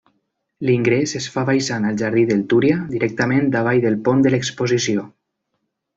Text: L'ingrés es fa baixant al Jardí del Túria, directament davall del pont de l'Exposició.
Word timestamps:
L'ingrés 0.67 1.13
es 1.19 1.27
fa 1.35 1.43
baixant 1.49 1.85
al 1.89 1.99
Jardí 2.03 2.23
del 2.31 2.41
Túria, 2.53 2.79
directament 2.95 3.53
davall 3.57 3.85
del 3.87 4.03
pont 4.09 4.25
de 4.25 4.33
l'Exposició. 4.37 5.05